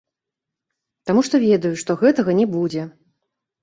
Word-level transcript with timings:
Таму 1.11 1.21
што 1.29 1.43
ведаю, 1.45 1.75
што 1.85 1.99
гэтага 2.03 2.31
не 2.43 2.53
будзе. 2.59 2.93